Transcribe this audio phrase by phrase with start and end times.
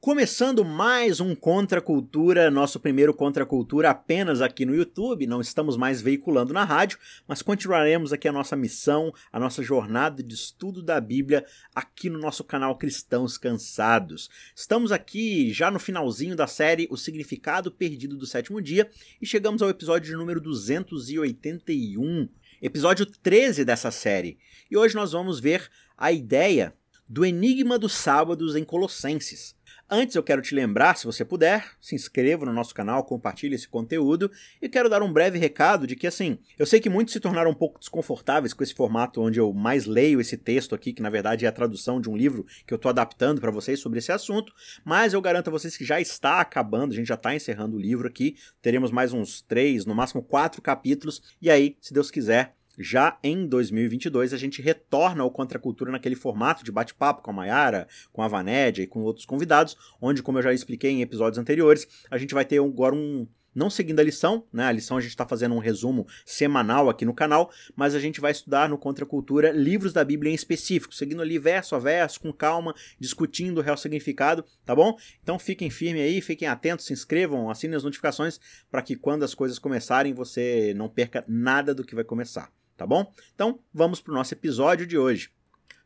[0.00, 5.76] Começando mais um Contra Cultura, nosso primeiro Contra Cultura apenas aqui no YouTube, não estamos
[5.76, 10.82] mais veiculando na rádio, mas continuaremos aqui a nossa missão, a nossa jornada de estudo
[10.82, 11.44] da Bíblia
[11.74, 14.30] aqui no nosso canal Cristãos Cansados.
[14.56, 18.90] Estamos aqui já no finalzinho da série O Significado Perdido do Sétimo Dia
[19.20, 22.26] e chegamos ao episódio número 281,
[22.62, 24.38] episódio 13 dessa série.
[24.70, 26.72] E hoje nós vamos ver a ideia
[27.06, 29.54] do enigma dos sábados em Colossenses.
[29.92, 33.66] Antes eu quero te lembrar, se você puder, se inscreva no nosso canal, compartilhe esse
[33.66, 34.30] conteúdo
[34.62, 37.50] e quero dar um breve recado de que assim, eu sei que muitos se tornaram
[37.50, 41.10] um pouco desconfortáveis com esse formato onde eu mais leio esse texto aqui, que na
[41.10, 44.12] verdade é a tradução de um livro que eu estou adaptando para vocês sobre esse
[44.12, 44.54] assunto,
[44.84, 47.80] mas eu garanto a vocês que já está acabando, a gente já está encerrando o
[47.80, 52.54] livro aqui, teremos mais uns três, no máximo quatro capítulos, e aí, se Deus quiser,
[52.82, 57.30] já em 2022, a gente retorna ao Contra a Cultura naquele formato de bate-papo com
[57.30, 61.02] a Mayara, com a Vanédia e com outros convidados, onde, como eu já expliquei em
[61.02, 64.64] episódios anteriores, a gente vai ter agora um, não seguindo a lição, né?
[64.64, 68.18] A lição a gente está fazendo um resumo semanal aqui no canal, mas a gente
[68.18, 72.18] vai estudar no Contra Cultura livros da Bíblia em específico, seguindo ali verso a verso,
[72.18, 74.96] com calma, discutindo o real significado, tá bom?
[75.22, 79.34] Então fiquem firmes aí, fiquem atentos, se inscrevam, assinem as notificações para que quando as
[79.34, 82.50] coisas começarem você não perca nada do que vai começar
[82.80, 83.12] tá bom?
[83.34, 85.28] Então, vamos para o nosso episódio de hoje.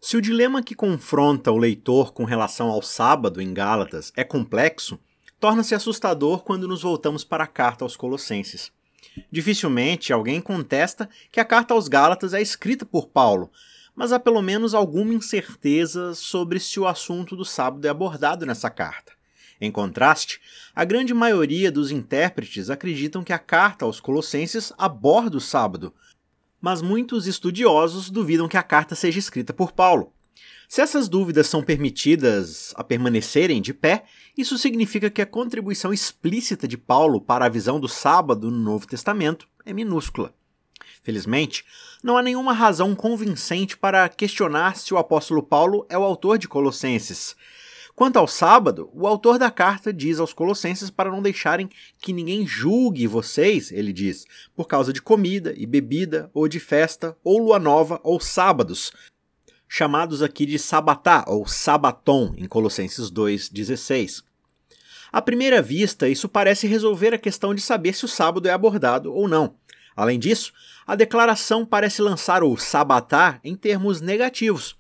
[0.01, 4.97] Se o dilema que confronta o leitor com relação ao sábado em Gálatas é complexo,
[5.41, 8.71] torna-se assustador quando nos voltamos para a carta aos Colossenses.
[9.29, 13.51] Dificilmente alguém contesta que a carta aos Gálatas é escrita por Paulo,
[13.93, 18.71] mas há pelo menos alguma incerteza sobre se o assunto do sábado é abordado nessa
[18.71, 19.15] carta.
[19.61, 20.41] Em contraste,
[20.73, 25.93] a grande maioria dos intérpretes acreditam que a carta aos Colossenses aborda o sábado,
[26.65, 30.15] mas muitos estudiosos duvidam que a carta seja escrita por Paulo.
[30.67, 36.67] Se essas dúvidas são permitidas a permanecerem de pé, isso significa que a contribuição explícita
[36.67, 40.33] de Paulo para a visão do sábado no Novo Testamento é minúscula.
[41.03, 41.67] Felizmente,
[42.03, 46.49] não há nenhuma razão convincente para questionar se o apóstolo Paulo é o autor de
[46.49, 47.37] Colossenses,
[47.95, 52.45] Quanto ao sábado, o autor da carta diz aos Colossenses para não deixarem que ninguém
[52.45, 57.59] julgue vocês, ele diz, por causa de comida e bebida, ou de festa, ou lua
[57.61, 58.91] nova, ou sábados,
[59.69, 64.25] chamados aqui de sabatá ou sabaton em Colossenses 2:16.
[65.13, 69.15] À primeira vista, isso parece resolver a questão de saber se o sábado é abordado
[69.15, 69.55] ou não.
[69.95, 70.53] Além disso,
[70.85, 74.77] a declaração parece lançar o sabatá em termos negativos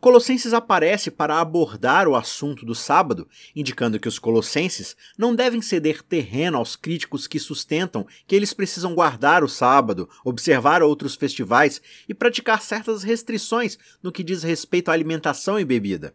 [0.00, 6.02] Colossenses aparece para abordar o assunto do sábado, indicando que os colossenses não devem ceder
[6.02, 12.14] terreno aos críticos que sustentam que eles precisam guardar o sábado, observar outros festivais e
[12.14, 16.14] praticar certas restrições no que diz respeito à alimentação e bebida.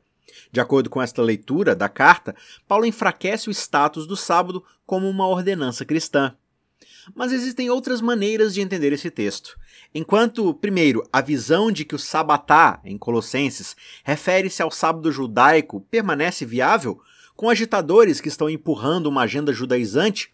[0.50, 2.34] De acordo com esta leitura da carta,
[2.66, 6.36] Paulo enfraquece o status do sábado como uma ordenança cristã.
[7.16, 9.58] Mas existem outras maneiras de entender esse texto.
[9.94, 16.46] Enquanto, primeiro, a visão de que o sabatá, em Colossenses, refere-se ao sábado judaico, permanece
[16.46, 17.00] viável,
[17.36, 20.32] com agitadores que estão empurrando uma agenda judaizante,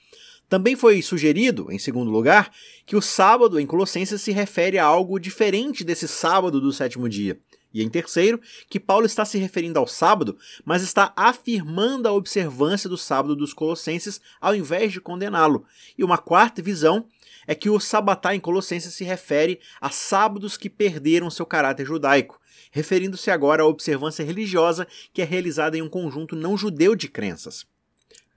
[0.49, 2.51] também foi sugerido, em segundo lugar,
[2.85, 7.39] que o sábado em Colossenses se refere a algo diferente desse sábado do sétimo dia.
[7.71, 12.89] E em terceiro, que Paulo está se referindo ao sábado, mas está afirmando a observância
[12.89, 15.63] do sábado dos colossenses ao invés de condená-lo.
[15.95, 17.05] E uma quarta visão
[17.45, 22.39] é que o sabatá em Colossenses se refere a sábados que perderam seu caráter judaico,
[22.71, 27.67] referindo-se agora à observância religiosa que é realizada em um conjunto não judeu de crenças.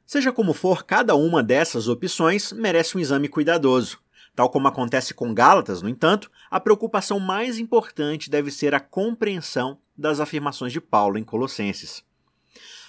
[0.07, 3.99] Seja como for, cada uma dessas opções merece um exame cuidadoso.
[4.35, 9.79] Tal como acontece com Gálatas, no entanto, a preocupação mais importante deve ser a compreensão
[9.97, 12.03] das afirmações de Paulo em Colossenses.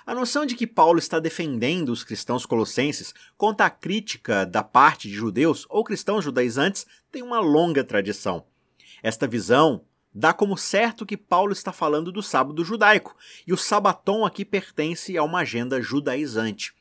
[0.05, 5.07] A noção de que Paulo está defendendo os cristãos colossenses contra a crítica da parte
[5.07, 8.45] de judeus ou cristãos judaizantes tem uma longa tradição.
[9.01, 13.15] Esta visão dá como certo que Paulo está falando do sábado judaico,
[13.47, 16.73] e o sabaton aqui pertence a uma agenda judaizante.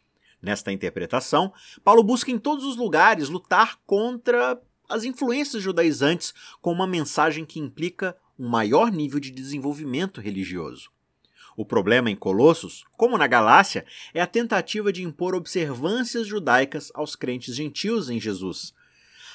[0.43, 1.53] Nesta interpretação,
[1.85, 7.61] Paulo busca em todos os lugares lutar contra as influências judaizantes com uma mensagem que
[7.61, 10.91] implica um maior nível de desenvolvimento religioso.
[11.57, 17.15] O problema em Colossos, como na Galácia, é a tentativa de impor observâncias judaicas aos
[17.15, 18.75] crentes gentios em Jesus.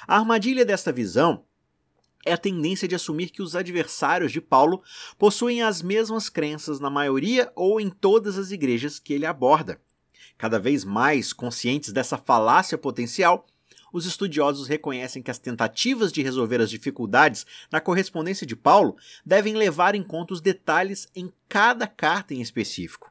[0.06, 1.44] A armadilha desta visão
[2.26, 4.82] é a tendência de assumir que os adversários de Paulo
[5.16, 9.80] possuem as mesmas crenças na maioria ou em todas as igrejas que ele aborda.
[10.38, 13.44] Cada vez mais conscientes dessa falácia potencial,
[13.92, 18.96] os estudiosos reconhecem que as tentativas de resolver as dificuldades na correspondência de Paulo
[19.26, 23.10] devem levar em conta os detalhes em cada carta em específico.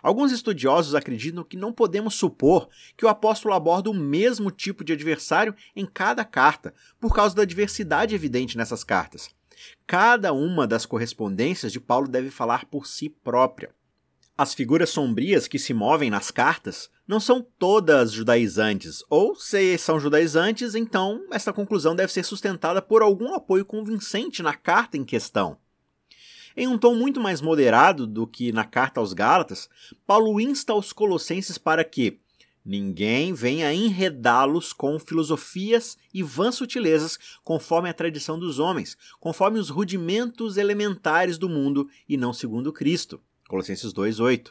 [0.00, 4.92] Alguns estudiosos acreditam que não podemos supor que o apóstolo aborda o mesmo tipo de
[4.92, 9.30] adversário em cada carta, por causa da diversidade evidente nessas cartas.
[9.86, 13.70] Cada uma das correspondências de Paulo deve falar por si própria.
[14.36, 20.00] As figuras sombrias que se movem nas cartas não são todas judaizantes, ou se são
[20.00, 25.58] judaizantes, então essa conclusão deve ser sustentada por algum apoio convincente na carta em questão.
[26.56, 29.68] Em um tom muito mais moderado do que na carta aos Gálatas,
[30.06, 32.18] Paulo insta os colossenses para que
[32.64, 39.68] ninguém venha enredá-los com filosofias e vãs sutilezas conforme a tradição dos homens, conforme os
[39.68, 43.20] rudimentos elementares do mundo e não segundo Cristo.
[43.52, 44.50] Colossenses 2:8.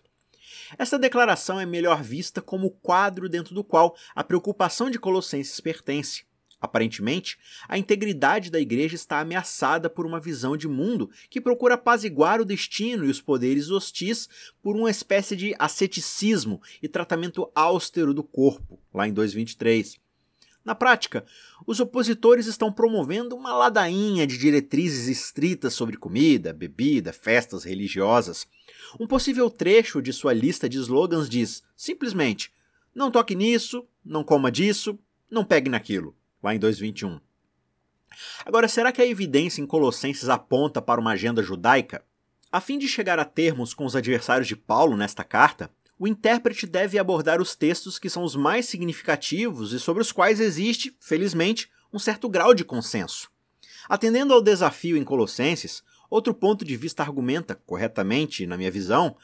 [0.78, 5.60] Esta declaração é melhor vista como o quadro dentro do qual a preocupação de Colossenses
[5.60, 6.24] pertence.
[6.60, 12.40] Aparentemente, a integridade da igreja está ameaçada por uma visão de mundo que procura apaziguar
[12.40, 14.30] o destino e os poderes hostis
[14.62, 20.00] por uma espécie de asceticismo e tratamento austero do corpo, lá em 223.
[20.64, 21.26] Na prática,
[21.66, 28.48] os opositores estão promovendo uma ladainha de diretrizes estritas sobre comida, bebida, festas religiosas.
[29.00, 32.54] Um possível trecho de sua lista de slogans diz, simplesmente,
[32.94, 35.00] não toque nisso, não coma disso,
[35.30, 37.20] não pegue naquilo lá em 2:21.
[38.46, 42.04] Agora, será que a evidência em Colossenses aponta para uma agenda judaica?
[42.52, 45.72] A fim de chegar a termos com os adversários de Paulo nesta carta,
[46.02, 50.40] o intérprete deve abordar os textos que são os mais significativos e sobre os quais
[50.40, 53.30] existe, felizmente, um certo grau de consenso.
[53.88, 59.16] Atendendo ao desafio em Colossenses, outro ponto de vista argumenta, corretamente, na minha visão,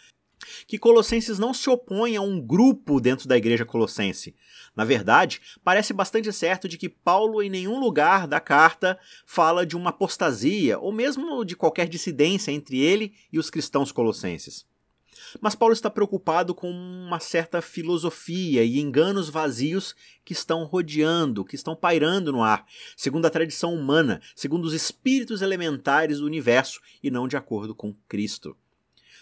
[0.68, 4.36] que Colossenses não se opõe a um grupo dentro da igreja colossense.
[4.76, 9.76] Na verdade, parece bastante certo de que Paulo em nenhum lugar da carta fala de
[9.76, 14.64] uma apostasia ou mesmo de qualquer dissidência entre ele e os cristãos colossenses.
[15.42, 21.56] Mas Paulo está preocupado com uma certa filosofia e enganos vazios que estão rodeando, que
[21.56, 27.12] estão pairando no ar, segundo a tradição humana, segundo os espíritos elementares do universo e
[27.12, 28.56] não de acordo com Cristo.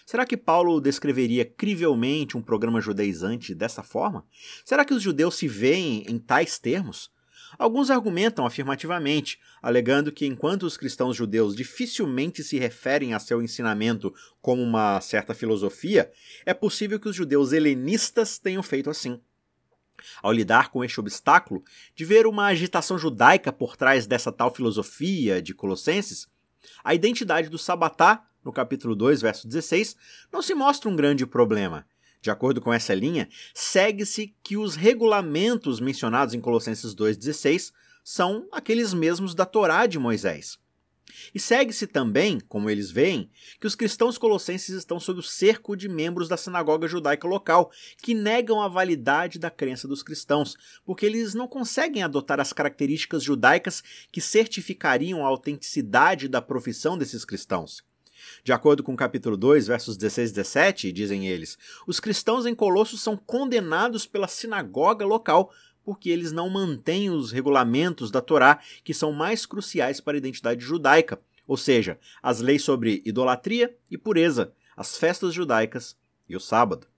[0.06, 4.24] Será que Paulo descreveria crivelmente um programa judaizante dessa forma?
[4.64, 7.10] Será que os judeus se veem em tais termos?
[7.58, 14.14] Alguns argumentam afirmativamente, alegando que enquanto os cristãos judeus dificilmente se referem a seu ensinamento
[14.40, 16.10] como uma certa filosofia,
[16.44, 19.20] é possível que os judeus helenistas tenham feito assim.
[20.22, 21.64] Ao lidar com este obstáculo
[21.94, 26.28] de ver uma agitação judaica por trás dessa tal filosofia de Colossenses,
[26.84, 29.96] a identidade do Sabatá no capítulo 2, verso 16,
[30.32, 31.86] não se mostra um grande problema.
[32.26, 38.92] De acordo com essa linha, segue-se que os regulamentos mencionados em Colossenses 2,16 são aqueles
[38.92, 40.58] mesmos da Torá de Moisés.
[41.32, 43.30] E segue-se também, como eles veem,
[43.60, 47.70] que os cristãos colossenses estão sob o cerco de membros da sinagoga judaica local,
[48.02, 53.22] que negam a validade da crença dos cristãos, porque eles não conseguem adotar as características
[53.22, 57.84] judaicas que certificariam a autenticidade da profissão desses cristãos.
[58.42, 62.54] De acordo com o capítulo 2, versos 16 e 17, dizem eles, os cristãos em
[62.54, 65.52] Colossos são condenados pela sinagoga local
[65.86, 70.64] porque eles não mantêm os regulamentos da Torá que são mais cruciais para a identidade
[70.64, 75.96] judaica, ou seja, as leis sobre idolatria e pureza, as festas judaicas
[76.28, 76.88] e o sábado.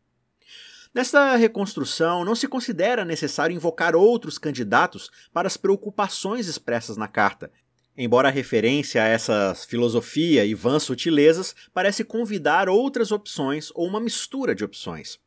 [0.94, 7.52] Nesta reconstrução, não se considera necessário invocar outros candidatos para as preocupações expressas na carta,
[7.98, 13.98] embora a referência a essa filosofia e vãs sutilezas parece convidar outras opções ou uma
[13.98, 15.18] mistura de opções.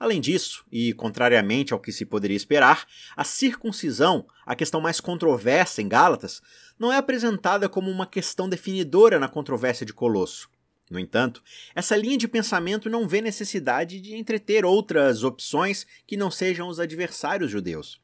[0.00, 5.82] Além disso, e contrariamente ao que se poderia esperar, a circuncisão, a questão mais controversa
[5.82, 6.40] em Gálatas,
[6.78, 10.48] não é apresentada como uma questão definidora na controvérsia de Colosso.
[10.90, 11.42] No entanto,
[11.74, 16.80] essa linha de pensamento não vê necessidade de entreter outras opções que não sejam os
[16.80, 18.00] adversários judeus.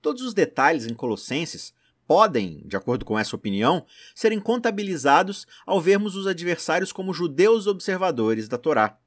[0.00, 1.72] Todos os detalhes em Colossenses
[2.06, 8.48] podem, de acordo com essa opinião, serem contabilizados ao vermos os adversários como judeus observadores
[8.48, 8.98] da Torá.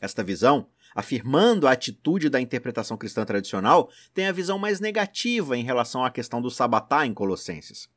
[0.00, 5.64] Esta visão, afirmando a atitude da interpretação cristã tradicional, tem a visão mais negativa em
[5.64, 7.88] relação à questão do sabatá em Colossenses.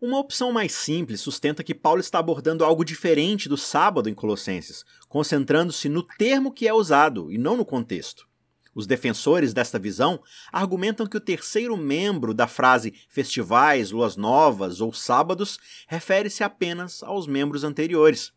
[0.00, 4.84] Uma opção mais simples sustenta que Paulo está abordando algo diferente do sábado em Colossenses,
[5.08, 8.26] concentrando-se no termo que é usado e não no contexto.
[8.74, 14.92] Os defensores desta visão argumentam que o terceiro membro da frase festivais, luas novas ou
[14.92, 18.32] sábados refere-se apenas aos membros anteriores.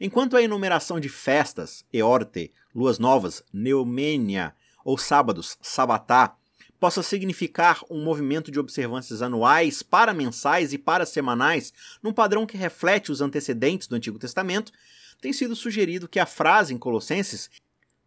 [0.00, 6.36] Enquanto a enumeração de festas, eorte, luas novas, neumênia ou sábados, sabatá,
[6.78, 12.56] possa significar um movimento de observâncias anuais, para mensais e para semanais, num padrão que
[12.56, 14.72] reflete os antecedentes do Antigo Testamento,
[15.20, 17.48] tem sido sugerido que a frase em Colossenses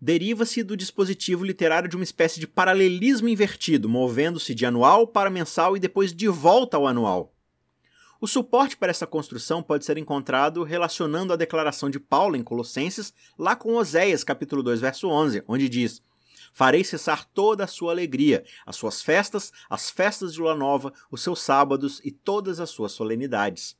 [0.06, 5.76] deriva-se do dispositivo literário de uma espécie de paralelismo invertido, movendo-se de anual para mensal
[5.76, 7.34] e depois de volta ao anual.
[8.22, 13.16] O suporte para essa construção pode ser encontrado relacionando a declaração de Paulo em Colossenses,
[13.36, 16.04] lá com Oséias, capítulo 2, verso 11, onde diz:
[16.54, 21.24] Farei cessar toda a sua alegria, as suas festas, as festas de lua nova, os
[21.24, 23.76] seus sábados e todas as suas solenidades.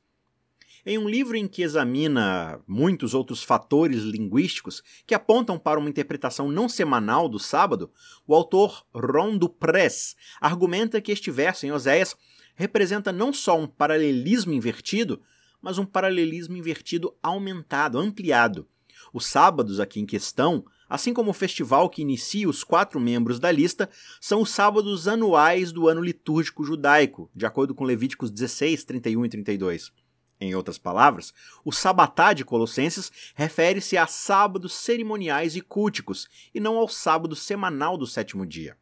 [0.88, 6.48] Em um livro em que examina muitos outros fatores linguísticos que apontam para uma interpretação
[6.48, 7.90] não semanal do sábado,
[8.24, 12.14] o autor Ron Dupress argumenta que este verso em Oséias
[12.54, 15.20] representa não só um paralelismo invertido,
[15.60, 18.68] mas um paralelismo invertido aumentado, ampliado.
[19.12, 23.50] Os sábados aqui em questão, assim como o festival que inicia os quatro membros da
[23.50, 23.90] lista,
[24.20, 29.28] são os sábados anuais do ano litúrgico judaico, de acordo com Levíticos 16, 31 e
[29.28, 30.05] 32.
[30.40, 31.32] Em outras palavras,
[31.64, 37.96] o sabatá de Colossenses refere-se a sábados cerimoniais e culticos, e não ao sábado semanal
[37.96, 38.76] do sétimo dia.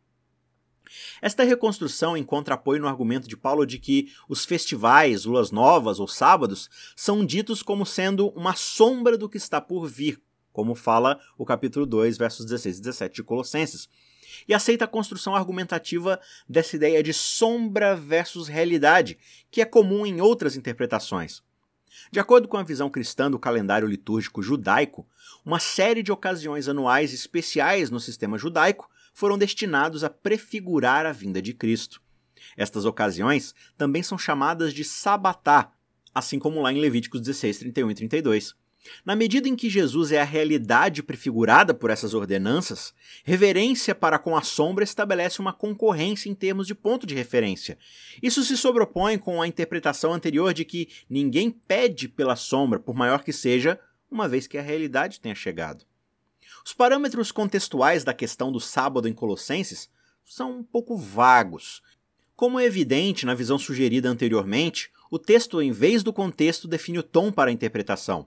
[1.22, 6.08] Esta reconstrução encontra apoio no argumento de Paulo de que os festivais, luas novas ou
[6.08, 10.20] sábados são ditos como sendo uma sombra do que está por vir,
[10.52, 13.88] como fala o capítulo 2, versos 16 e 17 de Colossenses,
[14.48, 19.18] e aceita a construção argumentativa dessa ideia de sombra versus realidade,
[19.50, 21.42] que é comum em outras interpretações.
[22.10, 25.06] De acordo com a visão cristã do calendário litúrgico judaico,
[25.44, 31.40] uma série de ocasiões anuais especiais no sistema judaico foram destinados a prefigurar a vinda
[31.40, 32.02] de Cristo.
[32.56, 35.72] Estas ocasiões também são chamadas de sabatá,
[36.14, 38.54] assim como lá em Levíticos 16, 31 e 32.
[39.04, 42.92] Na medida em que Jesus é a realidade prefigurada por essas ordenanças,
[43.24, 47.78] reverência para com a sombra estabelece uma concorrência em termos de ponto de referência.
[48.22, 53.22] Isso se sobrepõe com a interpretação anterior de que ninguém pede pela sombra, por maior
[53.22, 55.84] que seja, uma vez que a realidade tenha chegado.
[56.64, 59.88] Os parâmetros contextuais da questão do sábado em Colossenses
[60.24, 61.82] são um pouco vagos.
[62.36, 67.02] Como é evidente na visão sugerida anteriormente, o texto, em vez do contexto, define o
[67.02, 68.26] tom para a interpretação.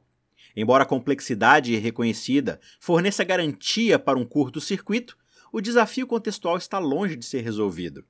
[0.60, 5.16] Embora a complexidade reconhecida forneça garantia para um curto-circuito,
[5.54, 8.04] o desafio contextual está longe de ser resolvido.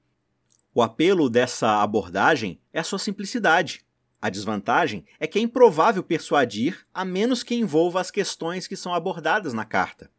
[0.73, 3.85] O apelo dessa abordagem é a sua simplicidade.
[4.21, 8.93] A desvantagem é que é improvável persuadir a menos que envolva as questões que são
[8.93, 10.09] abordadas na carta.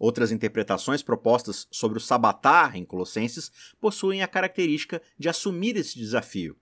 [0.00, 6.56] Outras interpretações propostas sobre o sabatá em Colossenses possuem a característica de assumir esse desafio.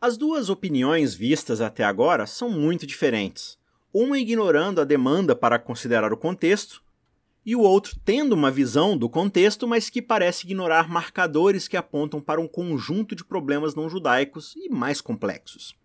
[0.00, 3.58] As duas opiniões vistas até agora são muito diferentes
[3.94, 6.82] uma ignorando a demanda para considerar o contexto,
[7.46, 12.20] e o outro tendo uma visão do contexto, mas que parece ignorar marcadores que apontam
[12.20, 15.76] para um conjunto de problemas não judaicos e mais complexos.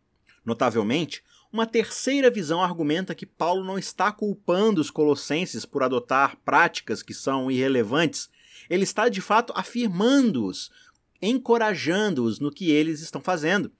[0.43, 7.03] Notavelmente, uma terceira visão argumenta que Paulo não está culpando os colossenses por adotar práticas
[7.03, 8.29] que são irrelevantes,
[8.69, 10.71] ele está de fato afirmando-os,
[11.21, 13.71] encorajando-os no que eles estão fazendo.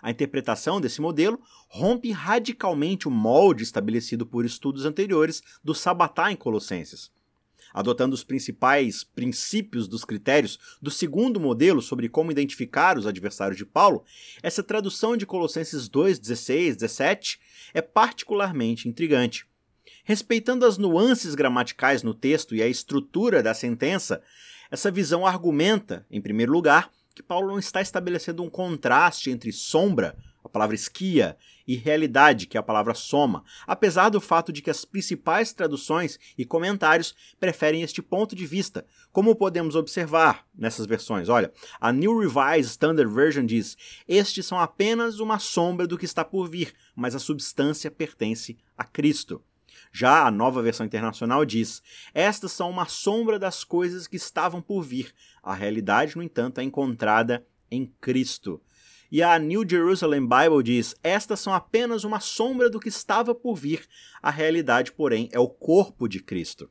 [0.00, 6.36] A interpretação desse modelo rompe radicalmente o molde estabelecido por estudos anteriores do Sabatá em
[6.36, 7.10] Colossenses.
[7.72, 13.66] Adotando os principais princípios dos critérios do segundo modelo sobre como identificar os adversários de
[13.66, 14.04] Paulo,
[14.42, 17.40] essa tradução de Colossenses 2, 16, 17
[17.74, 19.46] é particularmente intrigante.
[20.04, 24.22] Respeitando as nuances gramaticais no texto e a estrutura da sentença,
[24.70, 30.16] essa visão argumenta, em primeiro lugar, que Paulo não está estabelecendo um contraste entre sombra,
[30.44, 34.70] a palavra esquia, e realidade, que é a palavra soma, apesar do fato de que
[34.70, 41.28] as principais traduções e comentários preferem este ponto de vista, como podemos observar nessas versões.
[41.28, 46.24] Olha, a New Revised Standard Version diz: Estes são apenas uma sombra do que está
[46.24, 49.42] por vir, mas a substância pertence a Cristo.
[49.92, 51.82] Já a nova versão internacional diz:
[52.14, 55.12] Estas são uma sombra das coisas que estavam por vir.
[55.48, 58.60] A realidade, no entanto, é encontrada em Cristo.
[59.10, 63.54] E a New Jerusalem Bible diz: Estas são apenas uma sombra do que estava por
[63.54, 63.88] vir.
[64.20, 66.70] A realidade, porém, é o corpo de Cristo.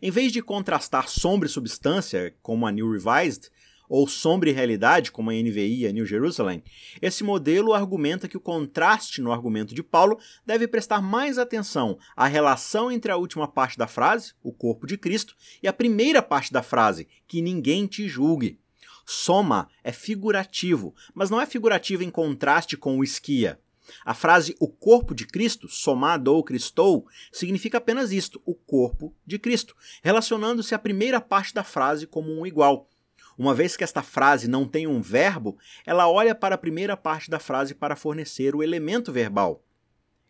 [0.00, 3.50] Em vez de contrastar sombra e substância, como a New Revised,
[3.92, 6.64] ou sombra e realidade, como a NVI e a New Jerusalem,
[7.02, 12.26] esse modelo argumenta que o contraste no argumento de Paulo deve prestar mais atenção à
[12.26, 16.50] relação entre a última parte da frase, o corpo de Cristo, e a primeira parte
[16.50, 18.58] da frase, que ninguém te julgue.
[19.04, 23.60] Soma é figurativo, mas não é figurativo em contraste com o esquia.
[24.06, 29.38] A frase o corpo de Cristo, somado ou Cristou, significa apenas isto, o corpo de
[29.38, 32.88] Cristo, relacionando-se à primeira parte da frase como um igual.
[33.36, 37.30] Uma vez que esta frase não tem um verbo, ela olha para a primeira parte
[37.30, 39.64] da frase para fornecer o elemento verbal.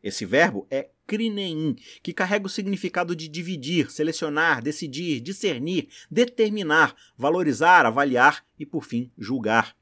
[0.02, 7.84] Esse verbo é krinein, que carrega o significado de dividir, selecionar, decidir, discernir, determinar, valorizar,
[7.86, 9.76] avaliar e, por fim, julgar.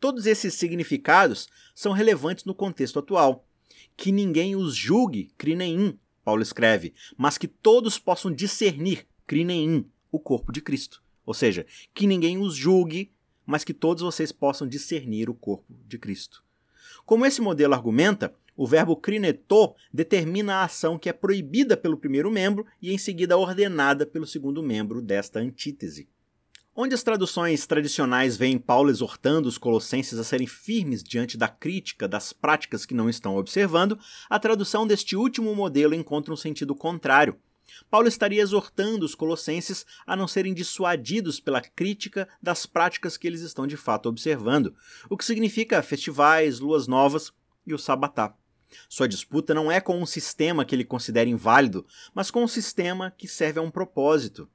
[0.00, 3.46] Todos esses significados são relevantes no contexto atual.
[3.96, 10.50] Que ninguém os julgue, krinein, Paulo escreve, mas que todos possam discernir, krinein, o corpo
[10.50, 11.03] de Cristo.
[11.26, 13.10] Ou seja, que ninguém os julgue,
[13.46, 16.42] mas que todos vocês possam discernir o corpo de Cristo.
[17.04, 22.30] Como esse modelo argumenta, o verbo crineto determina a ação que é proibida pelo primeiro
[22.30, 26.08] membro e em seguida ordenada pelo segundo membro desta antítese.
[26.76, 32.08] Onde as traduções tradicionais veem Paulo exortando os colossenses a serem firmes diante da crítica
[32.08, 37.36] das práticas que não estão observando, a tradução deste último modelo encontra um sentido contrário.
[37.90, 43.40] Paulo estaria exortando os colossenses a não serem dissuadidos pela crítica das práticas que eles
[43.40, 44.74] estão de fato observando,
[45.08, 47.32] o que significa festivais, luas novas
[47.66, 48.34] e o sabatá.
[48.88, 53.12] Sua disputa não é com um sistema que ele considera inválido, mas com um sistema
[53.16, 54.48] que serve a um propósito.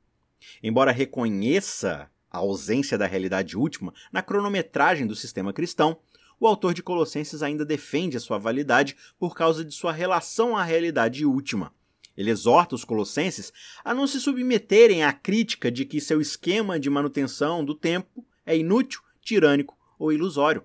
[0.61, 5.99] Embora reconheça a ausência da realidade última na cronometragem do sistema cristão,
[6.39, 10.63] o autor de Colossenses ainda defende a sua validade por causa de sua relação à
[10.63, 11.73] realidade última.
[12.17, 16.89] Ele exorta os colossenses a não se submeterem à crítica de que seu esquema de
[16.89, 20.63] manutenção do tempo é inútil, tirânico ou ilusório.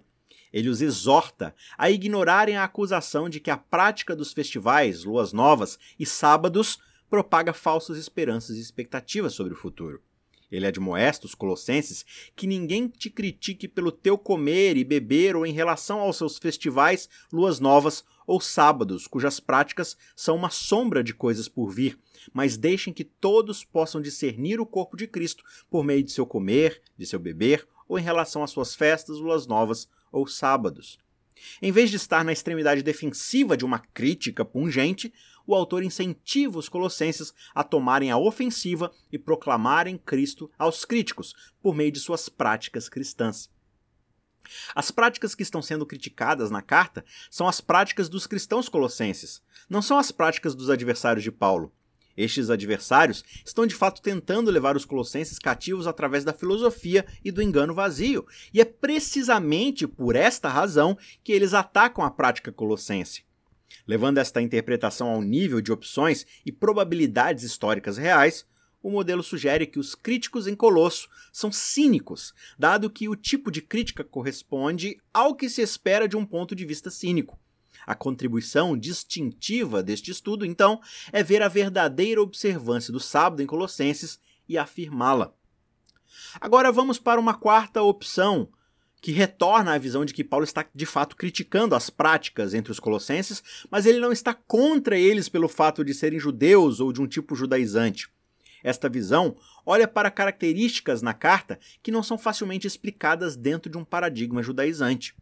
[0.52, 5.78] Ele os exorta a ignorarem a acusação de que a prática dos festivais, luas novas
[5.98, 6.78] e sábados
[7.10, 10.00] propaga falsas esperanças e expectativas sobre o futuro.
[10.54, 12.04] Ele admoesta os colossenses
[12.36, 17.08] que ninguém te critique pelo teu comer e beber ou em relação aos seus festivais,
[17.32, 21.98] luas novas ou sábados, cujas práticas são uma sombra de coisas por vir,
[22.32, 26.80] mas deixem que todos possam discernir o corpo de Cristo por meio de seu comer,
[26.96, 30.98] de seu beber ou em relação às suas festas, luas novas ou sábados.
[31.60, 35.12] Em vez de estar na extremidade defensiva de uma crítica pungente,
[35.46, 41.74] o autor incentiva os colossenses a tomarem a ofensiva e proclamarem Cristo aos críticos por
[41.74, 43.50] meio de suas práticas cristãs.
[44.74, 49.80] As práticas que estão sendo criticadas na carta são as práticas dos cristãos colossenses, não
[49.80, 51.72] são as práticas dos adversários de Paulo.
[52.16, 57.42] Estes adversários estão de fato tentando levar os colossenses cativos através da filosofia e do
[57.42, 63.24] engano vazio, e é precisamente por esta razão que eles atacam a prática colossense.
[63.86, 68.46] Levando esta interpretação ao nível de opções e probabilidades históricas reais,
[68.82, 73.62] o modelo sugere que os críticos em Colosso são cínicos, dado que o tipo de
[73.62, 77.38] crítica corresponde ao que se espera de um ponto de vista cínico.
[77.86, 80.80] A contribuição distintiva deste estudo, então,
[81.12, 85.34] é ver a verdadeira observância do sábado em Colossenses e afirmá-la.
[86.40, 88.48] Agora vamos para uma quarta opção,
[89.04, 92.80] que retorna à visão de que Paulo está de fato criticando as práticas entre os
[92.80, 97.06] colossenses, mas ele não está contra eles pelo fato de serem judeus ou de um
[97.06, 98.08] tipo judaizante.
[98.62, 99.36] Esta visão
[99.66, 105.14] olha para características na carta que não são facilmente explicadas dentro de um paradigma judaizante.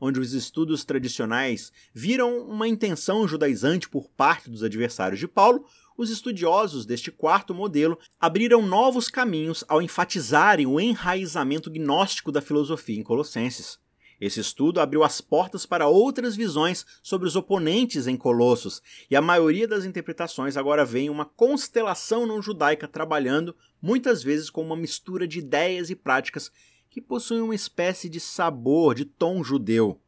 [0.00, 5.64] Onde os estudos tradicionais viram uma intenção judaizante por parte dos adversários de Paulo,
[6.00, 12.98] os estudiosos deste quarto modelo abriram novos caminhos ao enfatizarem o enraizamento gnóstico da filosofia
[12.98, 13.78] em Colossenses.
[14.18, 19.20] Esse estudo abriu as portas para outras visões sobre os oponentes em Colossos, e a
[19.20, 25.28] maioria das interpretações agora vê uma constelação não judaica trabalhando, muitas vezes com uma mistura
[25.28, 26.50] de ideias e práticas
[26.88, 30.00] que possuem uma espécie de sabor, de tom judeu.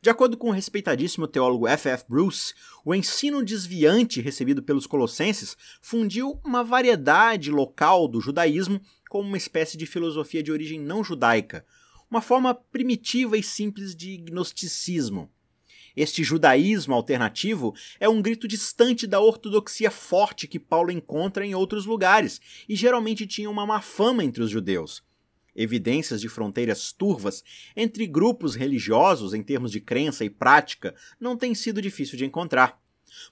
[0.00, 1.88] De acordo com o respeitadíssimo teólogo F.
[1.88, 2.04] F.
[2.08, 2.54] Bruce,
[2.84, 9.76] o ensino desviante recebido pelos colossenses fundiu uma variedade local do judaísmo com uma espécie
[9.76, 11.64] de filosofia de origem não judaica,
[12.10, 15.30] uma forma primitiva e simples de gnosticismo.
[15.94, 21.84] Este judaísmo alternativo é um grito distante da ortodoxia forte que Paulo encontra em outros
[21.84, 25.02] lugares e geralmente tinha uma má fama entre os judeus.
[25.54, 27.44] Evidências de fronteiras turvas
[27.76, 32.80] entre grupos religiosos em termos de crença e prática não tem sido difícil de encontrar.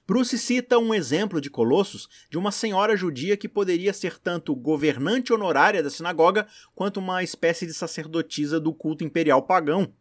[0.07, 5.33] Bruce cita um exemplo de Colossos de uma senhora judia que poderia ser tanto governante
[5.33, 9.91] honorária da sinagoga quanto uma espécie de sacerdotisa do culto imperial pagão.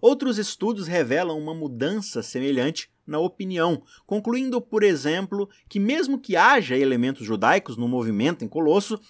[0.00, 6.76] Outros estudos revelam uma mudança semelhante na opinião, concluindo, por exemplo, que mesmo que haja
[6.76, 9.00] elementos judaicos no movimento em Colosso,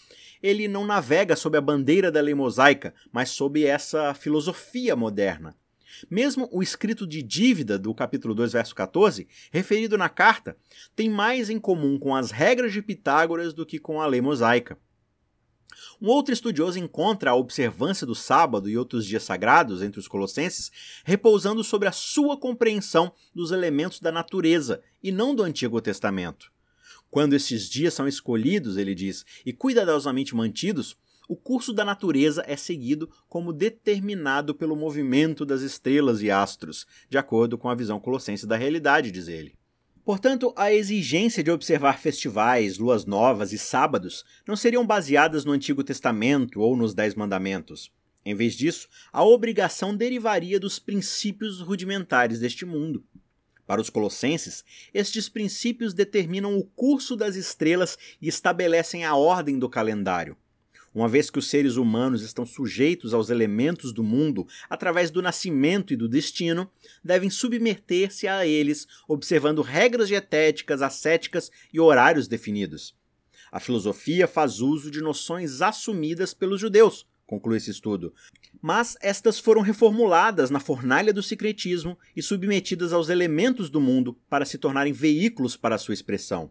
[0.43, 5.57] ele não navega sob a bandeira da lei mosaica, mas sob essa filosofia moderna.
[6.11, 10.57] Mesmo o escrito de dívida do capítulo 2, verso 14, referido na carta,
[10.95, 14.79] tem mais em comum com as regras de Pitágoras do que com a lei mosaica.
[16.01, 20.71] Um outro estudioso encontra a observância do sábado e outros dias sagrados entre os colossenses
[21.05, 26.51] repousando sobre a sua compreensão dos elementos da natureza e não do Antigo Testamento.
[27.11, 30.97] Quando esses dias são escolhidos, ele diz, e cuidadosamente mantidos,
[31.29, 37.19] o curso da natureza é seguido como determinado pelo movimento das estrelas e astros, de
[37.19, 39.55] acordo com a visão colossense da realidade, diz ele.
[40.05, 45.85] Portanto, a exigência de observar festivais, luas novas e sábados não seriam baseadas no Antigo
[45.85, 47.93] Testamento ou nos Dez Mandamentos.
[48.25, 53.05] Em vez disso, a obrigação derivaria dos princípios rudimentares deste mundo.
[53.71, 59.69] Para os colossenses, estes princípios determinam o curso das estrelas e estabelecem a ordem do
[59.69, 60.37] calendário.
[60.93, 65.93] Uma vez que os seres humanos estão sujeitos aos elementos do mundo através do nascimento
[65.93, 66.69] e do destino,
[67.05, 72.97] devem submeter-se a eles, observando regras dietéticas, ascéticas e horários definidos.
[73.53, 78.13] A filosofia faz uso de noções assumidas pelos judeus, conclui esse estudo,
[78.61, 84.45] mas estas foram reformuladas na fornalha do secretismo e submetidas aos elementos do mundo para
[84.45, 86.51] se tornarem veículos para sua expressão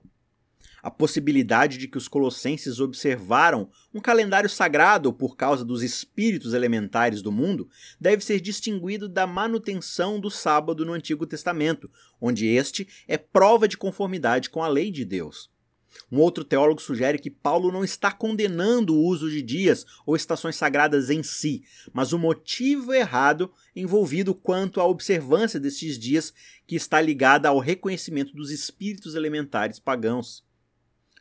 [0.82, 7.22] a possibilidade de que os colossenses observaram um calendário sagrado por causa dos espíritos elementares
[7.22, 13.18] do mundo deve ser distinguido da manutenção do sábado no Antigo Testamento, onde este é
[13.18, 15.50] prova de conformidade com a lei de Deus.
[16.12, 20.56] Um outro teólogo sugere que Paulo não está condenando o uso de dias ou estações
[20.56, 26.34] sagradas em si, mas o motivo errado envolvido quanto à observância desses dias
[26.66, 30.44] que está ligada ao reconhecimento dos espíritos elementares pagãos.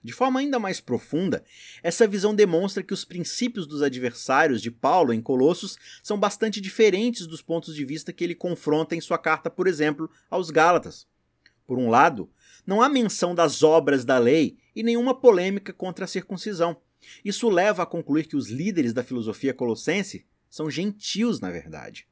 [0.03, 1.45] De forma ainda mais profunda,
[1.83, 7.27] essa visão demonstra que os princípios dos adversários de Paulo em Colossos são bastante diferentes
[7.27, 11.07] dos pontos de vista que ele confronta em sua carta, por exemplo, aos Gálatas.
[11.67, 12.31] Por um lado,
[12.69, 16.77] não há menção das obras da lei e nenhuma polêmica contra a circuncisão.
[17.25, 22.07] Isso leva a concluir que os líderes da filosofia colossense são gentios, na verdade.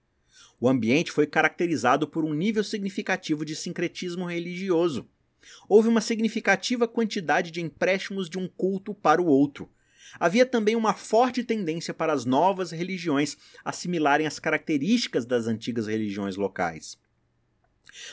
[0.59, 5.07] O ambiente foi caracterizado por um nível significativo de sincretismo religioso
[5.69, 9.71] houve uma significativa quantidade de empréstimos de um culto para o outro.
[10.19, 16.37] Havia também uma forte tendência para as novas religiões assimilarem as características das antigas religiões
[16.37, 16.99] locais.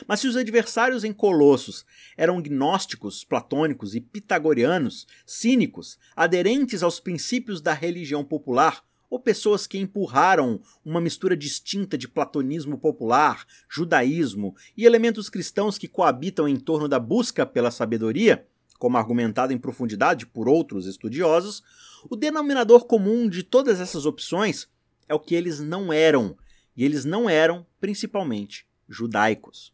[0.06, 1.84] Mas se os adversários em Colossos
[2.16, 8.84] eram gnósticos, platônicos e pitagorianos, cínicos, aderentes aos princípios da religião popular,
[9.14, 15.86] ou pessoas que empurraram uma mistura distinta de platonismo popular, judaísmo e elementos cristãos que
[15.86, 18.44] coabitam em torno da busca pela sabedoria,
[18.76, 21.62] como argumentado em profundidade por outros estudiosos,
[22.10, 24.68] o denominador comum de todas essas opções
[25.08, 26.36] é o que eles não eram,
[26.76, 29.72] e eles não eram principalmente judaicos.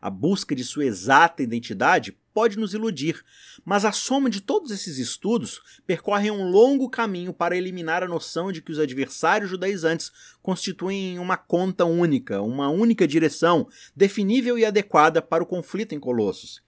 [0.00, 3.22] A busca de sua exata identidade pode nos iludir,
[3.64, 8.50] mas a soma de todos esses estudos percorre um longo caminho para eliminar a noção
[8.50, 10.10] de que os adversários judaizantes
[10.42, 16.60] constituem uma conta única, uma única direção, definível e adequada para o conflito em Colossos.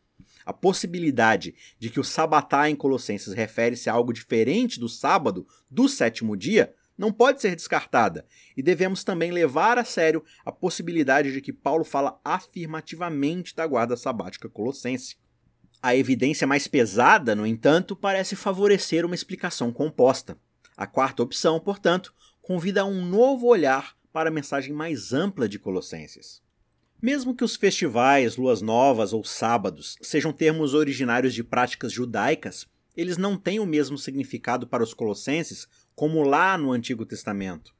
[0.47, 5.89] A possibilidade de que o sabatá em Colossenses refere-se a algo diferente do sábado, do
[5.89, 8.27] sétimo dia, não pode ser descartada,
[8.57, 13.97] e devemos também levar a sério a possibilidade de que Paulo fala afirmativamente da guarda
[13.97, 15.17] sabática colossense.
[15.83, 20.39] A evidência mais pesada, no entanto, parece favorecer uma explicação composta.
[20.77, 25.59] A quarta opção, portanto, convida a um novo olhar para a mensagem mais ampla de
[25.59, 26.43] Colossenses.
[27.03, 33.19] Mesmo que os festivais, luas novas ou sábados sejam termos originários de práticas judaicas, eles
[33.19, 37.75] não têm o mesmo significado para os colossenses como lá no Antigo Testamento.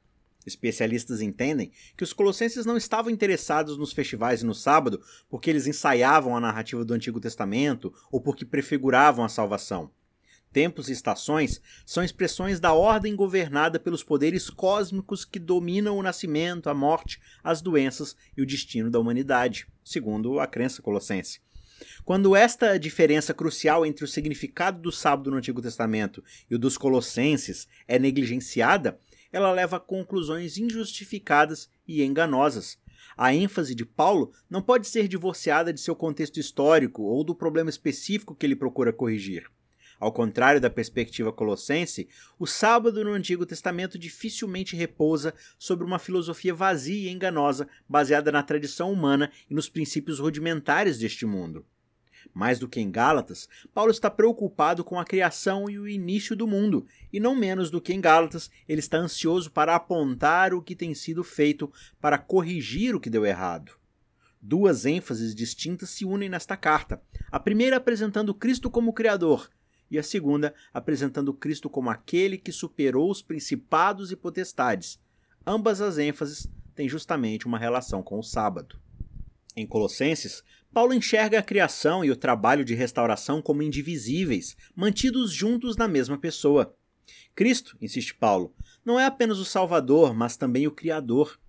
[0.45, 5.65] Especialistas entendem que os colossenses não estavam interessados nos festivais e no sábado porque eles
[5.65, 9.91] ensaiavam a narrativa do Antigo Testamento ou porque prefiguravam a salvação.
[10.53, 16.69] Tempos e estações são expressões da ordem governada pelos poderes cósmicos que dominam o nascimento,
[16.69, 21.41] a morte, as doenças e o destino da humanidade, segundo a crença colossense.
[22.03, 26.77] Quando esta diferença crucial entre o significado do sábado no Antigo Testamento e o dos
[26.77, 28.99] colossenses é negligenciada,
[29.31, 32.77] ela leva a conclusões injustificadas e enganosas.
[33.17, 37.69] A ênfase de Paulo não pode ser divorciada de seu contexto histórico ou do problema
[37.69, 39.49] específico que ele procura corrigir.
[39.99, 46.53] Ao contrário da perspectiva colossense, o sábado no Antigo Testamento dificilmente repousa sobre uma filosofia
[46.53, 51.65] vazia e enganosa baseada na tradição humana e nos princípios rudimentares deste mundo.
[52.33, 56.47] Mais do que em Gálatas, Paulo está preocupado com a criação e o início do
[56.47, 60.75] mundo, e não menos do que em Gálatas, ele está ansioso para apontar o que
[60.75, 63.71] tem sido feito para corrigir o que deu errado.
[64.41, 67.01] Duas ênfases distintas se unem nesta carta.
[67.31, 69.49] A primeira apresentando Cristo como Criador,
[69.89, 74.99] e a segunda apresentando Cristo como aquele que superou os principados e potestades.
[75.45, 78.79] Ambas as ênfases têm justamente uma relação com o sábado.
[79.55, 80.43] Em Colossenses,
[80.73, 86.17] Paulo enxerga a criação e o trabalho de restauração como indivisíveis, mantidos juntos na mesma
[86.17, 86.75] pessoa.
[87.33, 91.39] Cristo, insiste Paulo, não é apenas o Salvador, mas também o Criador.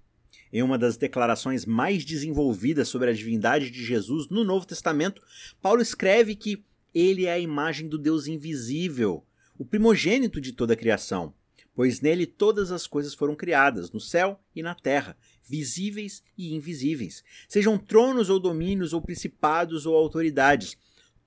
[0.52, 5.20] Em uma das declarações mais desenvolvidas sobre a divindade de Jesus no Novo Testamento,
[5.60, 6.64] Paulo escreve que
[6.98, 9.22] ele é a imagem do Deus invisível,
[9.58, 11.34] o primogênito de toda a criação,
[11.74, 17.22] pois nele todas as coisas foram criadas, no céu e na terra, visíveis e invisíveis,
[17.46, 20.74] sejam tronos ou domínios ou principados ou autoridades.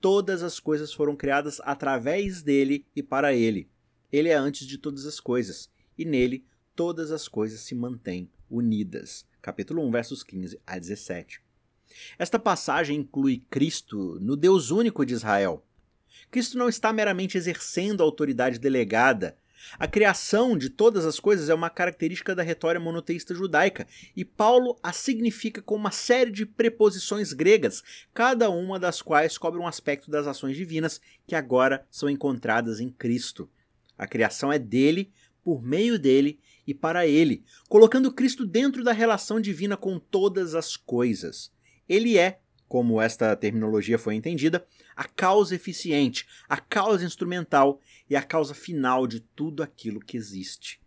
[0.00, 3.70] Todas as coisas foram criadas através dele e para ele.
[4.10, 9.24] Ele é antes de todas as coisas, e nele todas as coisas se mantêm unidas.
[9.40, 11.40] Capítulo 1, versos 15 a 17.
[12.18, 15.64] Esta passagem inclui Cristo no Deus único de Israel.
[16.30, 19.36] Cristo não está meramente exercendo a autoridade delegada
[19.78, 24.78] a criação de todas as coisas é uma característica da retória monoteísta judaica, e Paulo
[24.82, 27.82] a significa com uma série de preposições gregas,
[28.14, 32.90] cada uma das quais cobre um aspecto das ações divinas que agora são encontradas em
[32.90, 33.48] Cristo.
[33.98, 35.12] A criação é dele,
[35.44, 40.76] por meio dele e para ele, colocando Cristo dentro da relação divina com todas as
[40.76, 41.50] coisas.
[41.90, 48.22] Ele é, como esta terminologia foi entendida, a causa eficiente, a causa instrumental e a
[48.22, 50.80] causa final de tudo aquilo que existe.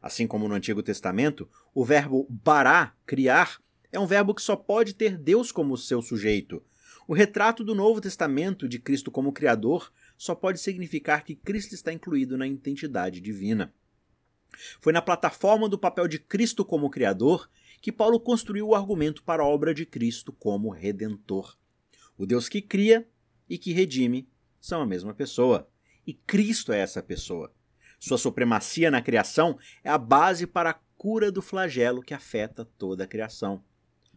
[0.00, 3.60] Assim como no Antigo Testamento, o verbo bará, criar,
[3.92, 6.64] é um verbo que só pode ter Deus como seu sujeito.
[7.06, 11.92] O retrato do Novo Testamento de Cristo como Criador só pode significar que Cristo está
[11.92, 13.74] incluído na identidade divina.
[14.80, 17.46] Foi na plataforma do papel de Cristo como Criador
[17.86, 21.56] que Paulo construiu o argumento para a obra de Cristo como Redentor.
[22.18, 23.08] O Deus que cria
[23.48, 24.28] e que redime
[24.60, 25.70] são a mesma pessoa.
[26.04, 27.54] E Cristo é essa pessoa.
[28.00, 33.04] Sua supremacia na criação é a base para a cura do flagelo que afeta toda
[33.04, 33.62] a criação.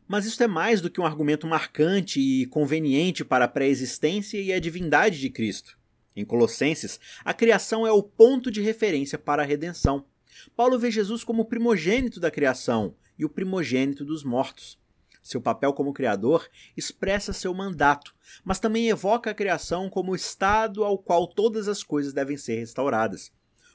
[0.07, 4.51] Mas isso é mais do que um argumento marcante e conveniente para a pré-existência e
[4.51, 5.77] a divindade de Cristo.
[6.15, 10.07] Em Colossenses, a criação é o ponto de referência para a redenção.
[10.55, 14.79] Paulo vê Jesus como o primogênito da criação e o primogênito dos mortos.
[15.21, 20.83] Seu papel como criador expressa seu mandato, mas também evoca a criação como o estado
[20.83, 23.31] ao qual todas as coisas devem ser restauradas.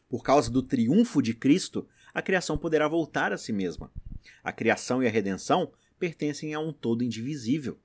[0.09, 3.92] Por causa do triunfo de Cristo, a criação poderá voltar a si mesma.
[4.42, 7.78] A criação e a redenção pertencem a um todo indivisível.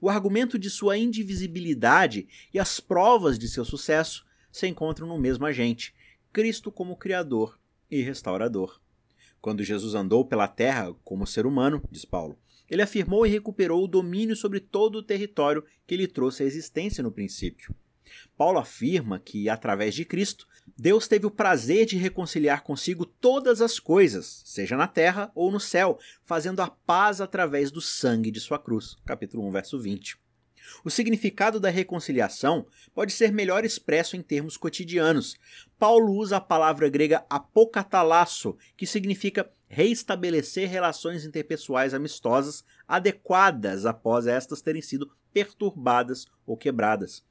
[0.00, 5.46] O argumento de sua indivisibilidade e as provas de seu sucesso se encontram no mesmo
[5.46, 5.94] agente,
[6.32, 7.58] Cristo como Criador
[7.90, 8.80] e Restaurador.
[9.40, 13.88] Quando Jesus andou pela terra como ser humano, diz Paulo, ele afirmou e recuperou o
[13.88, 17.74] domínio sobre todo o território que lhe trouxe a existência no princípio.
[18.36, 23.78] Paulo afirma que, através de Cristo, Deus teve o prazer de reconciliar consigo todas as
[23.78, 28.58] coisas, seja na terra ou no céu, fazendo a paz através do sangue de sua
[28.58, 28.96] cruz.
[29.04, 30.18] Capítulo 1, verso 20.
[30.84, 35.36] O significado da reconciliação pode ser melhor expresso em termos cotidianos.
[35.78, 44.60] Paulo usa a palavra grega apokatalasso, que significa reestabelecer relações interpessoais amistosas adequadas após estas
[44.60, 47.24] terem sido perturbadas ou quebradas.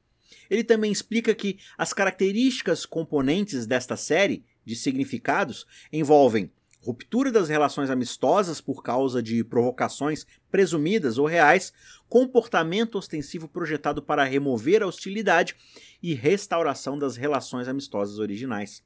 [0.48, 7.90] Ele também explica que as características componentes desta série de significados envolvem ruptura das relações
[7.90, 11.72] amistosas por causa de provocações presumidas ou reais,
[12.08, 15.54] comportamento ostensivo projetado para remover a hostilidade
[16.02, 18.82] e restauração das relações amistosas originais.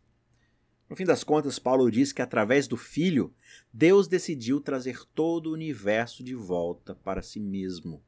[0.90, 3.32] No fim das contas, Paulo diz que através do Filho,
[3.72, 8.02] Deus decidiu trazer todo o universo de volta para si mesmo.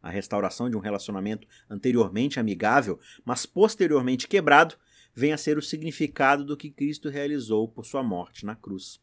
[0.00, 4.76] A restauração de um relacionamento anteriormente amigável, mas posteriormente quebrado,
[5.14, 9.00] vem a ser o significado do que Cristo realizou por sua morte na cruz.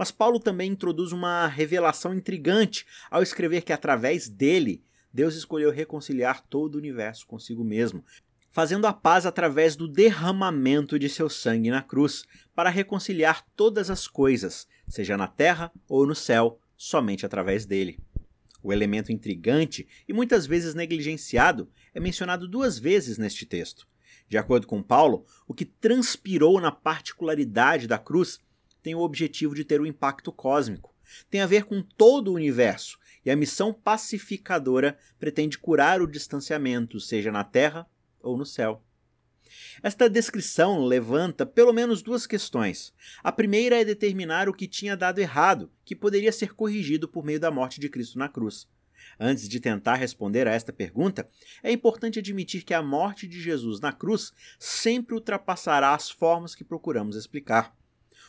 [0.00, 4.82] Mas Paulo também introduz uma revelação intrigante ao escrever que através dele,
[5.12, 8.02] Deus escolheu reconciliar todo o universo consigo mesmo,
[8.50, 14.08] fazendo a paz através do derramamento de seu sangue na cruz, para reconciliar todas as
[14.08, 17.98] coisas, seja na terra ou no céu, somente através dele.
[18.62, 23.86] O elemento intrigante e muitas vezes negligenciado é mencionado duas vezes neste texto.
[24.26, 28.40] De acordo com Paulo, o que transpirou na particularidade da cruz
[28.82, 30.94] tem o objetivo de ter um impacto cósmico.
[31.28, 37.00] Tem a ver com todo o universo, e a missão pacificadora pretende curar o distanciamento,
[37.00, 37.86] seja na Terra
[38.20, 38.82] ou no céu.
[39.82, 42.94] Esta descrição levanta pelo menos duas questões.
[43.22, 47.40] A primeira é determinar o que tinha dado errado, que poderia ser corrigido por meio
[47.40, 48.68] da morte de Cristo na cruz.
[49.18, 51.28] Antes de tentar responder a esta pergunta,
[51.62, 56.64] é importante admitir que a morte de Jesus na cruz sempre ultrapassará as formas que
[56.64, 57.74] procuramos explicar.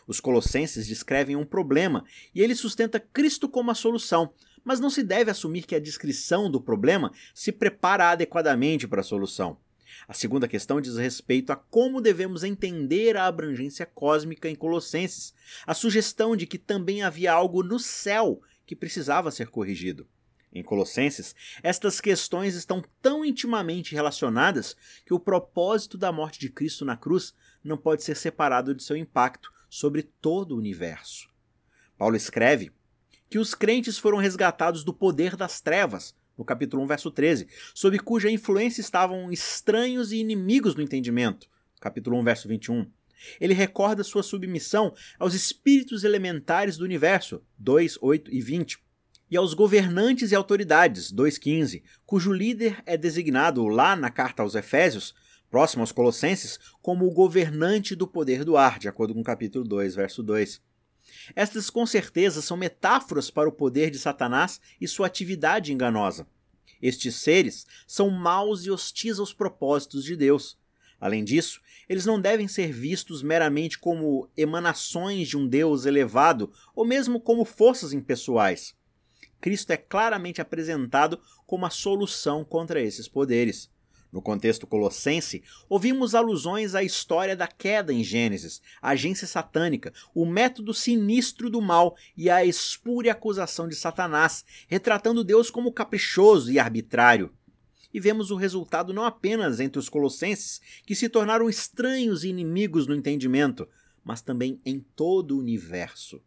[0.08, 4.34] Os Colossenses descrevem um problema e ele sustenta Cristo como a solução,
[4.64, 9.04] mas não se deve assumir que a descrição do problema se prepara adequadamente para a
[9.04, 9.58] solução.
[10.08, 15.34] A segunda questão diz respeito a como devemos entender a abrangência cósmica em Colossenses,
[15.66, 20.08] a sugestão de que também havia algo no céu que precisava ser corrigido.
[20.54, 21.34] Em Colossenses,
[21.64, 27.34] estas questões estão tão intimamente relacionadas que o propósito da morte de Cristo na cruz
[27.64, 31.30] não pode ser separado de seu impacto sobre todo o universo.
[31.98, 32.74] Paulo escreve
[33.30, 37.98] que os crentes foram resgatados do poder das trevas, no capítulo 1, verso 13, sob
[38.00, 41.48] cuja influência estavam estranhos e inimigos do entendimento,
[41.80, 42.92] capítulo 1, verso 21.
[43.40, 48.78] Ele recorda sua submissão aos espíritos elementares do universo, 2, 8 e 20,
[49.30, 55.16] e aos governantes e autoridades, 2,15, cujo líder é designado lá na carta aos Efésios
[55.52, 59.66] próximo aos Colossenses, como o governante do poder do ar, de acordo com o capítulo
[59.66, 60.62] 2, verso 2.
[61.36, 66.26] Estas, com certeza, são metáforas para o poder de Satanás e sua atividade enganosa.
[66.82, 70.58] Estes seres são maus e hostis aos propósitos de Deus.
[71.00, 71.60] Além disso,
[71.90, 77.44] eles não devem ser vistos meramente como emanações de um Deus elevado ou mesmo como
[77.44, 78.74] forças impessoais.
[79.42, 83.70] Cristo é claramente apresentado como a solução contra esses poderes.
[84.12, 90.26] No contexto colossense, ouvimos alusões à história da queda em Gênesis, a agência satânica, o
[90.26, 96.60] método sinistro do mal e a espúria acusação de Satanás, retratando Deus como caprichoso e
[96.60, 97.32] arbitrário.
[97.94, 102.88] E vemos o resultado não apenas entre os colossenses, que se tornaram estranhos e inimigos
[102.88, 103.68] no entendimento,
[104.04, 106.22] mas também em todo o universo.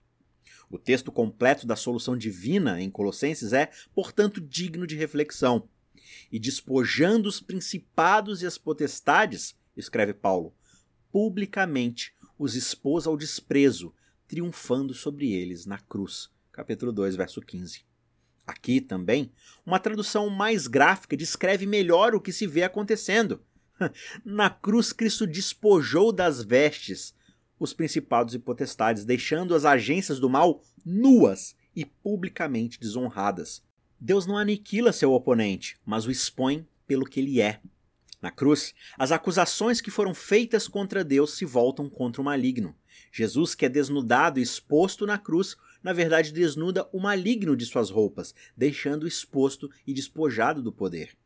[0.70, 5.68] O texto completo da solução divina em Colossenses é, portanto, digno de reflexão
[6.30, 10.54] e despojando os principados e as potestades, escreve Paulo,
[11.10, 13.94] publicamente os expôs ao desprezo,
[14.26, 16.30] triunfando sobre eles na cruz.
[16.50, 17.84] Capítulo 2, verso 15.
[18.46, 19.32] Aqui também,
[19.64, 23.42] uma tradução mais gráfica descreve melhor o que se vê acontecendo.
[24.24, 27.14] Na cruz, Cristo despojou das vestes
[27.58, 33.62] os principados e potestades, deixando as agências do mal nuas e publicamente desonradas.
[34.04, 37.58] Deus não aniquila seu oponente, mas o expõe pelo que ele é.
[38.20, 42.76] Na cruz, as acusações que foram feitas contra Deus se voltam contra o maligno.
[43.10, 47.88] Jesus, que é desnudado e exposto na cruz, na verdade desnuda o maligno de suas
[47.88, 51.16] roupas, deixando exposto e despojado do poder.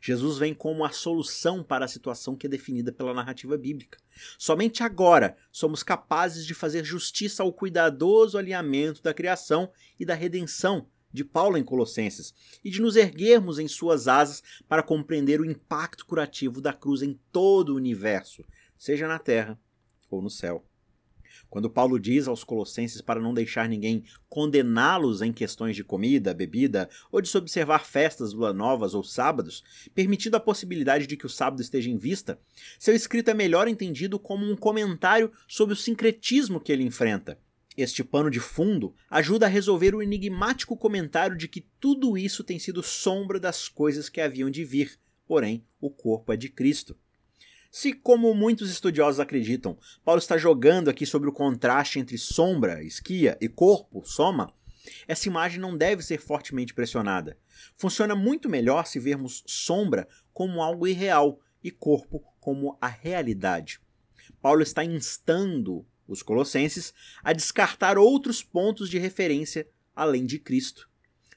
[0.00, 4.00] Jesus vem como a solução para a situação que é definida pela narrativa bíblica.
[4.36, 10.88] Somente agora somos capazes de fazer justiça ao cuidadoso alinhamento da criação e da redenção
[11.16, 16.04] de Paulo em Colossenses e de nos erguermos em suas asas para compreender o impacto
[16.04, 18.44] curativo da cruz em todo o universo,
[18.78, 19.58] seja na terra
[20.10, 20.64] ou no céu.
[21.48, 26.88] Quando Paulo diz aos Colossenses para não deixar ninguém condená-los em questões de comida, bebida
[27.10, 29.62] ou de se observar festas novas ou sábados,
[29.94, 32.38] permitindo a possibilidade de que o sábado esteja em vista,
[32.78, 37.38] seu escrito é melhor entendido como um comentário sobre o sincretismo que ele enfrenta
[37.76, 42.58] este pano de fundo ajuda a resolver o enigmático comentário de que tudo isso tem
[42.58, 46.96] sido sombra das coisas que haviam de vir, porém o corpo é de Cristo.
[47.70, 53.36] Se, como muitos estudiosos acreditam, Paulo está jogando aqui sobre o contraste entre sombra, esquia
[53.40, 54.50] e corpo, soma,
[55.06, 57.36] essa imagem não deve ser fortemente pressionada.
[57.76, 63.80] Funciona muito melhor se vermos sombra como algo irreal e corpo como a realidade.
[64.40, 66.92] Paulo está instando os colossenses,
[67.22, 70.88] a descartar outros pontos de referência além de Cristo.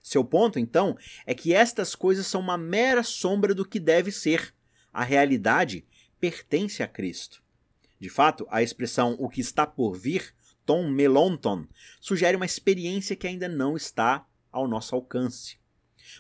[0.02, 4.54] Seu ponto, então, é que estas coisas são uma mera sombra do que deve ser.
[4.92, 5.86] A realidade
[6.20, 7.42] pertence a Cristo.
[8.00, 10.34] De fato, a expressão o que está por vir,
[10.66, 11.68] tom melonton,
[12.00, 15.58] sugere uma experiência que ainda não está ao nosso alcance.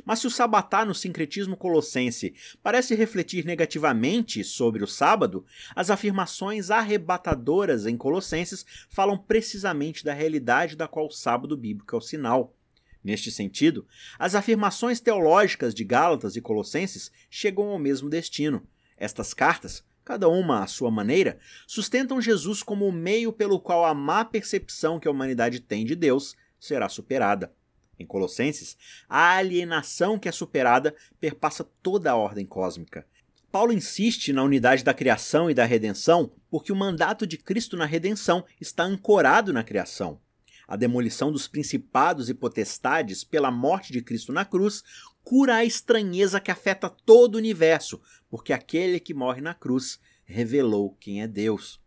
[0.06, 6.72] Mas se o sabatá no sincretismo colossense parece refletir negativamente sobre o sábado, as afirmações
[6.72, 12.56] arrebatadoras em Colossenses falam precisamente da realidade da qual o sábado bíblico é o sinal.
[13.04, 13.86] Neste sentido,
[14.18, 18.68] as afirmações teológicas de Gálatas e Colossenses chegam ao mesmo destino.
[18.98, 23.94] Estas cartas, cada uma à sua maneira, sustentam Jesus como o meio pelo qual a
[23.94, 27.54] má percepção que a humanidade tem de Deus será superada.
[28.00, 28.78] Em Colossenses,
[29.10, 33.06] a alienação que é superada perpassa toda a ordem cósmica.
[33.52, 37.86] Paulo insiste na unidade da criação e da redenção porque o mandato de Cristo na
[37.86, 40.20] redenção está ancorado na criação.
[40.68, 44.84] A demolição dos principados e potestades pela morte de Cristo na cruz
[45.24, 50.96] cura a estranheza que afeta todo o universo, porque aquele que morre na cruz revelou
[51.00, 51.82] quem é Deus.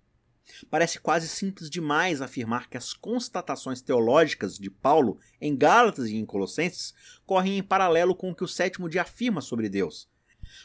[0.71, 6.25] Parece quase simples demais afirmar que as constatações teológicas de Paulo em Gálatas e em
[6.27, 6.95] Colossenses
[7.27, 10.09] correm em paralelo com o que o sétimo dia afirma sobre Deus.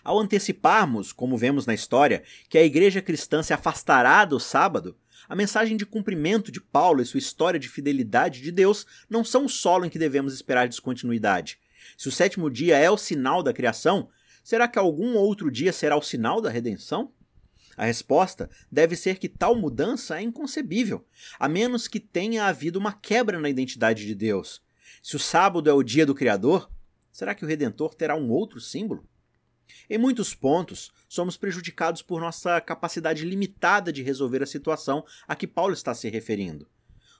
[0.03, 5.35] Ao anteciparmos, como vemos na história, que a igreja cristã se afastará do sábado, a
[5.35, 9.49] mensagem de cumprimento de Paulo e sua história de fidelidade de Deus não são o
[9.49, 11.59] solo em que devemos esperar descontinuidade.
[11.97, 14.09] Se o sétimo dia é o sinal da criação,
[14.43, 17.11] será que algum outro dia será o sinal da redenção?
[17.77, 21.05] A resposta deve ser que tal mudança é inconcebível,
[21.39, 24.63] a menos que tenha havido uma quebra na identidade de Deus.
[25.03, 26.71] Se o sábado é o dia do Criador,
[27.11, 29.07] será que o Redentor terá um outro símbolo?
[29.87, 35.45] Em muitos pontos, somos prejudicados por nossa capacidade limitada de resolver a situação a que
[35.45, 36.67] Paulo está se referindo.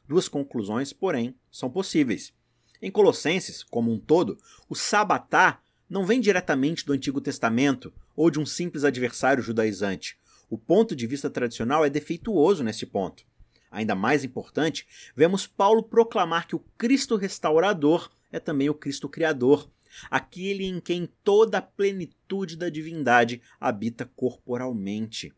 [0.08, 2.34] Duas conclusões, porém, são possíveis.
[2.82, 4.38] Em Colossenses, como um todo,
[4.68, 10.18] o sabatá não vem diretamente do Antigo Testamento ou de um simples adversário judaizante.
[10.50, 13.24] O ponto de vista tradicional é defeituoso nesse ponto.
[13.70, 19.70] Ainda mais importante, vemos Paulo proclamar que o Cristo restaurador é também o Cristo criador,
[20.10, 25.34] aquele em quem toda a plenitude da divindade habita corporalmente.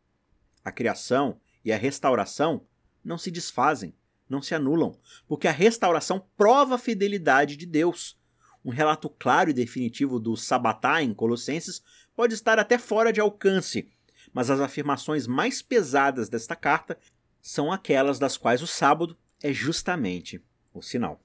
[0.63, 2.65] A criação e a restauração
[3.03, 3.93] não se desfazem,
[4.27, 4.97] não se anulam,
[5.27, 8.17] porque a restauração prova a fidelidade de Deus.
[8.63, 11.81] Um relato claro e definitivo do Sabatá em Colossenses
[12.15, 13.89] pode estar até fora de alcance,
[14.33, 16.97] mas as afirmações mais pesadas desta carta
[17.41, 21.21] são aquelas das quais o sábado é justamente o sinal.